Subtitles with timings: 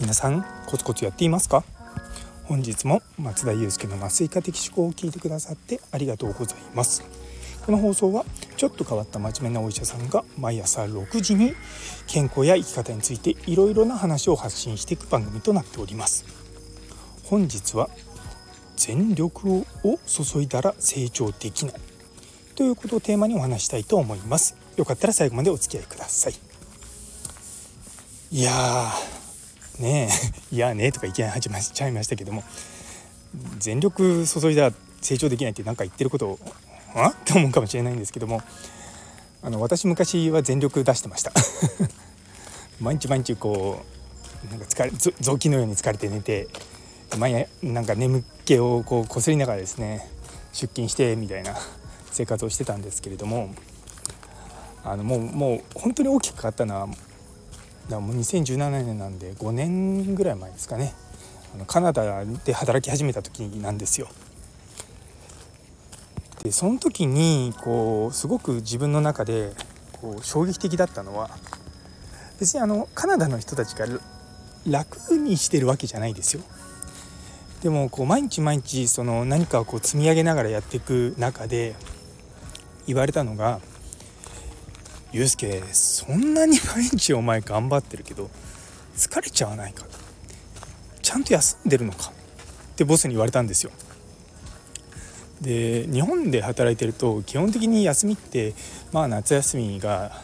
[0.00, 1.62] 皆さんコツコツやっていますか？
[2.44, 7.04] 本日も松田祐介の麻酔科的思考を聞いてくださってありがとうございます。
[7.66, 8.24] この放送は
[8.56, 11.52] ちょっと変わった真面目なお医者さんが毎朝6時に
[12.06, 16.24] 健康や生き方についていろいろな話を発信していく番組となっております。
[17.24, 17.90] 本日は
[18.76, 19.66] 全力を
[20.06, 21.74] 注いだら成長できない。
[22.54, 24.56] ということをテーマにお話したいと思います。
[24.76, 26.34] よかったら最後までお付き合いください。
[28.30, 30.08] いやーね
[30.50, 32.42] え いやねとかいきなり始まっちゃいましたけども
[33.58, 36.38] 全力注いだ成長できないって何か言ってること
[36.94, 37.08] あ？
[37.14, 38.42] って思うかもしれないんですけども
[39.42, 41.32] あの私昔は全力出してました。
[42.80, 43.82] 毎日毎日こ
[44.48, 46.48] うなんか疲れ臓器のように疲れて寝て
[47.18, 50.08] 毎なんか眠気をこうこすりながらですね
[50.52, 51.56] 出勤してみたいな。
[52.14, 53.52] 生活をしてたんですけれども
[54.84, 56.88] あのもうもう本当に大きく変わったのは
[57.88, 60.94] だもう2017年なんで5年ぐらい前ですかね
[61.54, 64.08] あのカナダで働き始めた時なんですよ。
[66.42, 69.52] でその時にこうすごく自分の中で
[70.00, 71.30] こう衝撃的だったのは
[72.38, 73.86] 別にあのカナダの人たちが
[74.66, 76.42] 楽にしてるわけじゃないですよ。
[77.62, 81.74] でもこう毎日毎日その何かをこう積み上げながらやっていく中で
[82.86, 83.60] 言われたのが
[85.12, 88.30] 「ゆうすけそんなに毎日お前頑張ってるけど
[88.96, 89.86] 疲れちゃわないか」
[91.02, 92.10] ちゃんと休んでるのか？
[92.72, 93.70] ってボスに言われたんですよ。
[95.40, 98.54] で日本で働いてると基本的に休みって
[98.92, 100.22] まあ夏休みが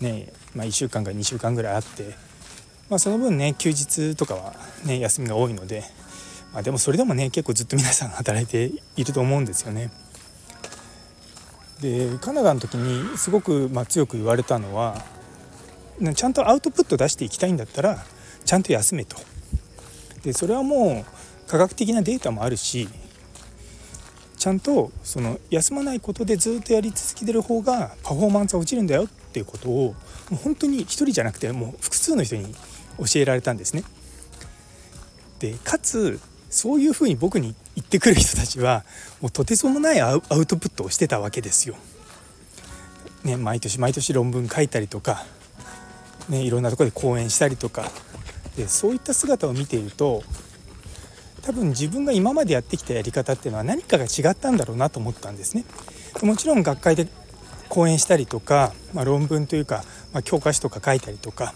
[0.00, 2.16] ね、まあ、1週間か2週間ぐらいあって、
[2.90, 5.84] まあ、その分ね休日とかはね休みが多いので
[6.54, 9.90] まあ、でもそれでもね結構ずっと皆さん働いていると思うんですよね。
[11.80, 15.02] でカナダの時にすごくま強く言われたのは
[16.14, 18.04] ちゃんとアウトプット出していきたいんだったら
[18.44, 19.16] ちゃんと休めと。
[20.22, 22.88] でそれはもう科学的なデータもあるし
[24.38, 29.94] ちゃんとその休まないことでずっとやり続けてる方がパフォーマンスは落ちるんだよっていうことをも
[30.32, 32.54] う本当に1人じゃなくてもう複数の人に
[32.98, 33.84] 教えられたんですね。
[35.38, 36.20] でかつ
[36.54, 38.84] そういうふうに僕に言ってくる人たちは
[39.20, 41.74] もうとてつもないアウトプットをしてたわけですよ。
[43.24, 45.24] ね、毎年毎年論文書いたりとか、
[46.28, 47.90] ね、いろんなとこで講演したりとか
[48.56, 50.22] でそういった姿を見ていると
[51.42, 55.64] 多分自分が今までやってきたやり方っていうのは何かが違ったんだろうなと思ったんですね。
[56.22, 57.08] もちろん学会で
[57.68, 59.82] 講演したりとか、まあ、論文というか、
[60.12, 61.52] まあ、教科書とか書いたりとか、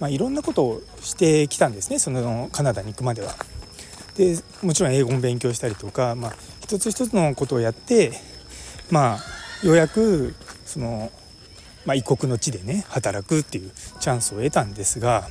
[0.00, 3.36] まあ、いろんなことをしてきたんですねそのカナダに行くまでは。
[4.16, 8.12] でもちろん英語も勉強したりとか、まあ、一つ一つのことをやって
[8.90, 10.34] まあようやく
[10.64, 11.10] その、
[11.84, 15.28] まあ、異国の地でね働くっていうチャンスを得たんですが、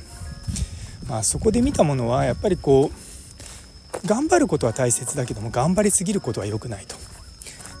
[1.08, 6.96] まあ、そこで見たものはやっぱりこう頑張ることは大切だけども頑張りすぎることは良くないと。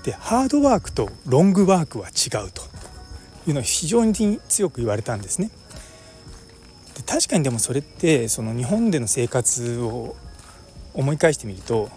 [0.02, 2.62] でハードワークとロングワークは違うと
[3.48, 5.50] いうのを非常に強く言われたんですね。
[6.96, 10.16] で確かにでもそれってその日本での生活を
[10.96, 11.90] 思い返してみると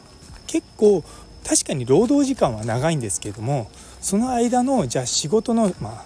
[0.47, 1.03] 結構
[1.47, 3.69] 確かに労働時間は長いんですけれども
[4.01, 6.05] その間のじゃあ仕事のまあ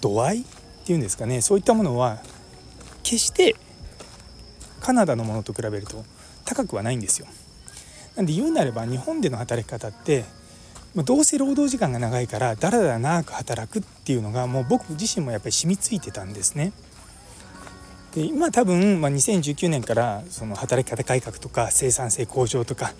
[0.00, 0.44] 度合いっ
[0.84, 2.22] ていうんですかねそういったものは
[3.02, 3.54] 決して
[4.80, 6.04] カナダのものと比べると
[6.44, 7.26] 高くはないんですよ。
[8.16, 10.24] なんで言うなれば日本での働き方って
[10.96, 16.72] どうせ労働時間が長いからだらだら長く働くっていうのがもう僕自身もやっぱり染みついてたんですね。
[18.14, 22.92] で今多分、まあ、2019年からその働き方改革とか生産性向上とか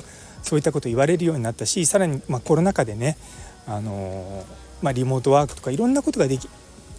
[0.42, 3.16] そういったこと言われるようになったしさらにまあコロナ禍でね、
[3.66, 4.44] あの
[4.82, 6.48] まあ、リモートワークとかいろんなことができ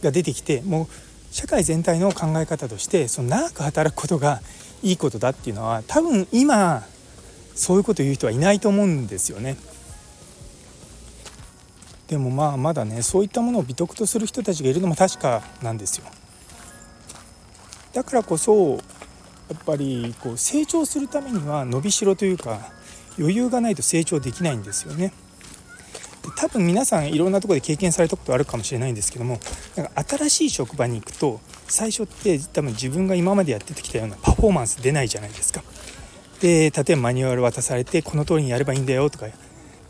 [0.04, 0.88] が出てきてもう
[1.32, 4.42] 社会全体の考え方としてその長く働くことが
[4.84, 6.84] いいことだっていうのは多分今
[7.56, 9.56] そういうこと言う人はいないと思うんですよね。
[12.08, 16.06] でもまあまだねそういったものを美徳とする人たちがいるのも確かなんですよ。
[17.94, 18.80] だからこそ
[19.50, 22.60] やっぱりこう成長するためには伸びしろというか
[23.20, 25.14] 余裕がないと成長できないんですよね。
[26.22, 29.40] で多分皆さんいろんなとこで経験されたことあるかもしれないんですけども
[29.76, 35.64] なんか新しい職場に行くと最初って多分自分が今までやってきたようなパフォーマンス出ないじゃないですか。
[36.40, 39.28] で例えばマニュアル渡されてこの通りにやればいいんだよとか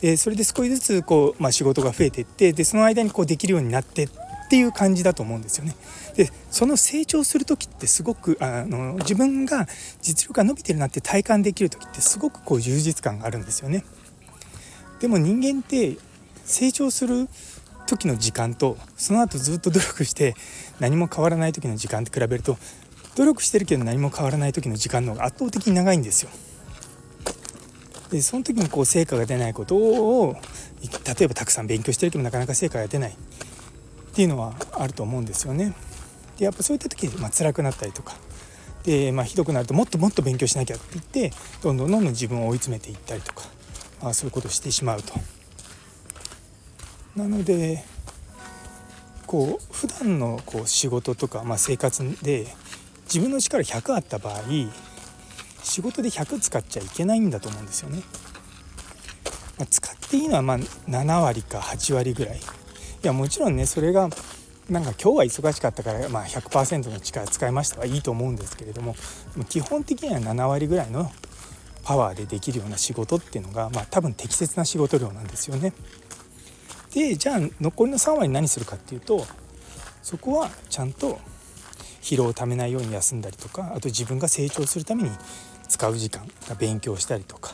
[0.01, 4.09] でそれで少しずつこう、まあ、仕事が増えていってでその間にこうできるようになって
[4.51, 5.73] っていう感じだと思うんですよね。
[6.17, 9.65] でその成長する時ってすごくあの自分が
[10.01, 13.85] 実力が伸びてるなって体感できる時ってすごくこう充実感があるんですよね。
[14.99, 15.95] でも人間って
[16.43, 17.29] 成長する
[17.87, 20.35] 時の時間とその後ずっと努力して
[20.81, 22.57] 何も変わらない時の時間と比べると
[23.15, 26.29] 努力してるけど何も変わらない時の時間の方が圧倒的に長いんですよ。
[28.11, 30.35] でその時にこう成果が出ないことを
[31.05, 33.15] 例えばたくさん勉強してるけどなかなか成果が出ない
[34.11, 35.73] っていうのはあると思うんですよね。
[36.37, 38.13] でやっぱそういった時、まあ辛くなったりとか
[38.83, 41.31] で、まあ、ひどくなるともっともっと勉強しなきゃって言って
[41.61, 43.43] どんどんどんどん自分を追い詰めていったりとか、
[44.01, 45.13] まあ、そういうことをしてしまうと。
[47.15, 47.83] なので
[49.27, 52.47] こう普段のこう仕事とか、まあ、生活で
[53.05, 54.41] 自分の力100あった場合
[55.63, 58.01] 仕事で100使っちゃいけないんだと思うんですよね。
[59.57, 62.39] ま、使っていいのはま7割か8割ぐらい。
[63.03, 64.09] いやもちろんねそれが
[64.69, 68.95] なんか今日は忙しかったから、まあ、100%の力使いましたはいいと思うんですけれども
[69.49, 71.11] 基本的には7割ぐらいの
[71.83, 75.73] パワーでできるような仕事っていうのが、まあ、多分適切な仕事量なんですよね。
[76.93, 79.25] でじゃあ残りの3割何するかっていうと
[80.03, 81.19] そこはちゃんと
[82.01, 85.11] 疲労をためないように休んだりとかあと自分が成長するために
[85.69, 86.27] 使う時間
[86.59, 87.53] 勉強したりとか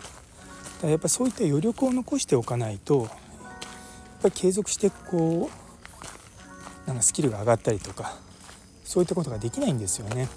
[0.83, 3.07] やっぱそういった余力を残しておかないと
[4.21, 5.49] ぱり継続してこ
[6.85, 8.17] うなんかスキルが上がったりとか
[8.83, 10.29] そういったことができないんですよね。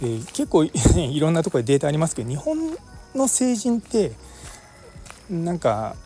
[0.00, 2.76] で結構 いろんなとこでデータありますけど日本
[3.14, 4.12] の成人って
[5.28, 5.96] なんか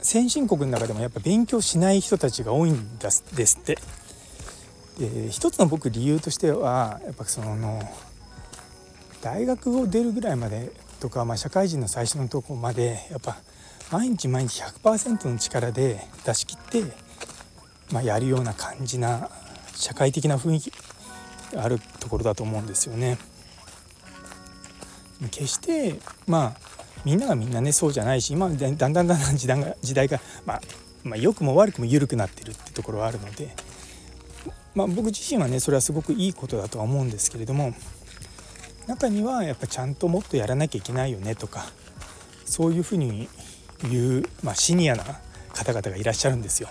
[0.00, 3.24] 先進国の中でもやっぱ勉強しない人たちが多いんです
[3.60, 3.78] って。
[4.98, 7.82] で一つの僕理由としてはやっぱその
[9.22, 10.70] 大学を出るぐらいまで
[11.00, 13.38] とか、まあ、社会人の最初のとこまでやっぱ
[13.92, 16.92] 毎日毎日100%の力で出し切って、
[17.92, 19.28] まあ、やるような感じな
[19.74, 20.72] 社会的な雰囲気
[21.56, 23.18] あるところだと思うんですよね。
[25.30, 26.60] 決してまあ
[27.04, 30.60] みんながみんなねそうじゃないし今だんだんだんだん時代が時代が、まあ、
[31.04, 33.54] まあ良くも悪くも緩くなってるってところはあるので、
[34.74, 37.74] まあ、僕自身はねそれはすごくいいことだとは思うんですけれども
[38.88, 41.66] 中にはやっぱちゃんともっとやらなきゃいけないよねとか
[42.44, 43.28] そういうふうに
[43.90, 45.04] 言う、まあ、シニアな
[45.52, 46.68] 方々がいらっしゃるんですよ。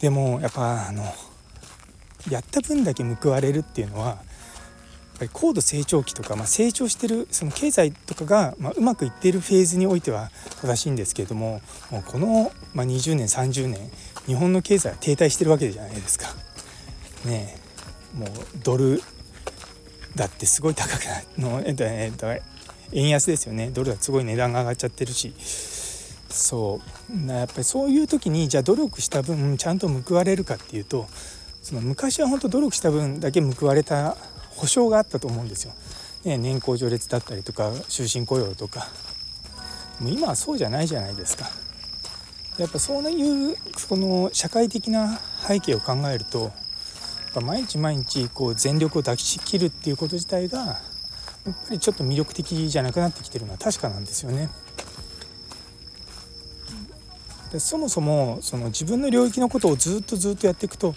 [0.00, 1.04] でもやっぱあの
[2.28, 4.16] やった分だけ報われるっていうのはやっ
[5.18, 10.30] ぱり高度成長期とか、まあ、成長してるその経済とかが、まあ、うまくいっているフェーズにおいては
[10.60, 11.60] 正しいんですけれども
[11.90, 13.90] もうこの、まあ、20年30年
[14.26, 16.26] 日本の経済は停滞してるわけじゃないですか。
[17.24, 17.56] ね
[18.14, 18.28] もう
[18.62, 19.00] ドル
[20.16, 21.02] だってすごい高く
[21.38, 22.26] なの、えっとえっと、
[22.92, 25.32] 円安ですよねドルはすごい値段が上がっちゃってるし
[26.28, 26.80] そ
[27.14, 31.06] うやっぱりそういう時にじゃあ努力した分ちゃんと報われるかっていうと
[31.62, 34.16] その昔は本当努力した分だけ報われた
[34.50, 35.72] 保証があったと思うんですよ。
[36.24, 38.88] ね、年功序列だったりとか終身雇用とか
[40.00, 41.50] もう今はそうじゃないじゃないですか。
[42.58, 43.56] やっぱそういう
[43.88, 46.52] この社会的な背景を考えると
[47.40, 50.80] 毎日毎日こう全力を出し切るっていうこと自体が
[51.46, 54.48] やっぱりちょっと魅力的じゃなくなってきてるのは確かなんですよね。
[57.50, 60.94] でそもそもその自分の領域のことをずっとずっとやっていくと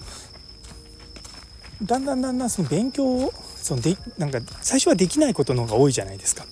[1.84, 6.46] だんだんだんだんその勉強をそのでなんか最初はできないことの方が多いじゃないですか。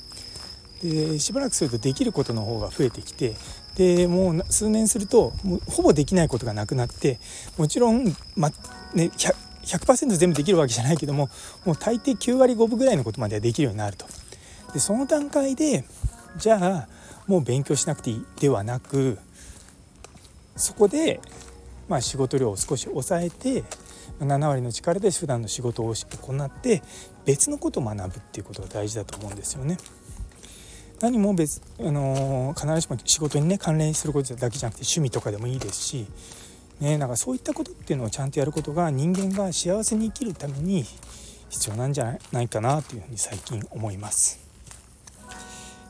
[0.81, 3.36] でしばらくするとできることの方が増えてきて
[3.75, 7.19] でもう数年するともうほぼできないことがなくなって
[7.57, 8.52] もちろん、ま
[8.94, 9.09] ね、
[9.64, 11.30] 100%, 全部できるわけじゃないけども
[11.66, 14.06] もう大抵9割5分ぐらいのことまではできるようになると。
[14.74, 15.86] でその段階で
[16.38, 16.88] じゃあ
[17.28, 19.18] もう勉強しなくていいではなく
[20.56, 21.20] そこで、
[21.88, 23.64] まあ、仕事量を少し抑えて
[24.20, 26.82] 7割の力で普段の仕事を行って
[27.26, 29.78] 別のことを学ぶっていうことが大事だと思うんですよね。
[31.02, 36.08] 何も別、あの必ずしも仕事にね関連することだけじゃなくて趣味とかでもいいですし、
[36.80, 40.83] ね、なんかそういったことっていうのをちゃんとやることが人間が幸せに生きるために
[41.49, 44.39] 必要なんじゃないかなというふうに最近思います。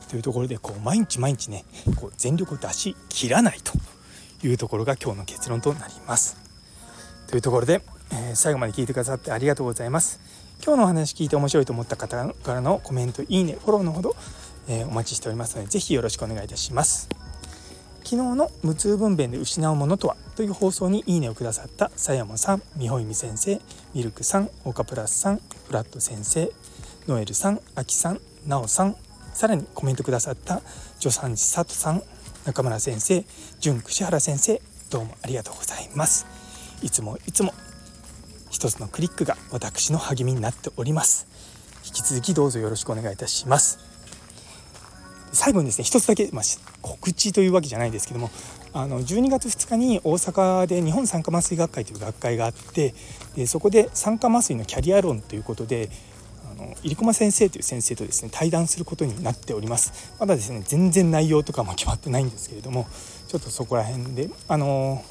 [0.08, 1.64] というところでこう毎日毎日ね
[1.96, 3.72] こう全力を出し切らないと
[4.46, 6.36] いうところが今日の結論となります。
[7.26, 7.80] というところで
[8.12, 10.20] えー、最後まで聞いてくださってありがとうございます
[10.64, 14.16] 今日のお話聞いて面白いと思った方からのコメントいいねフォローのほど、
[14.68, 17.23] えー、お待ちしておりますので是非よろしくお願いいたします
[18.04, 23.60] 昨日の無痛分娩で失うものとはという放送にいいねをくださったさやもさん、みほいみ先生、
[23.94, 26.52] ミルクさん、オカプラスさん、フラット先生、
[27.08, 28.96] ノエルさん、アキさん、ナオさん、
[29.32, 30.60] さらにコメントくださった
[30.98, 32.02] 助産師佐藤さん、
[32.44, 33.24] 中村先生、
[33.58, 36.26] 純串原先生、どうもありがとうございます。
[36.82, 37.54] いつもいつも
[38.50, 41.26] 一つのクリックが私の励みになっております。
[41.86, 43.93] 引き続きどうぞよろしくお願いいたします。
[45.34, 46.44] 最後にですね一つだけ、まあ、
[46.80, 48.30] 告知というわけじゃないですけども
[48.72, 52.94] あの12月2日に大阪で日本酸化麻酔学会という学会があって
[53.36, 55.90] でそこで酸化麻酔のキャリア論ということで
[56.50, 60.14] あの入駒先生という先生とですね対談することになっております。
[60.18, 62.86] まだですね全然内容とかも決まってないんですけれども
[63.28, 65.04] ちょっとそこら辺であの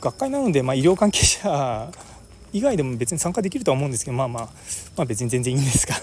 [0.00, 1.90] 学会なので、まあ、医療関係者
[2.52, 4.48] 以外でも別に参加できるとは思うんですけど、まあまあ、
[4.96, 5.94] まあ別に全然いいんですが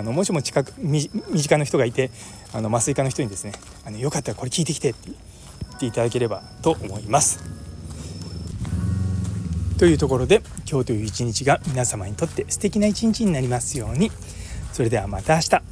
[0.00, 2.10] あのもしも近く身近な人がいて
[2.54, 3.52] あの麻酔科の人にですね
[3.84, 5.14] あのよかったらこれ聞いてきてって言
[5.76, 7.44] っていただければと思います。
[9.78, 14.10] というところで今日という一日が皆様にとって素敵な一日になりますように
[14.72, 15.62] それではまた明日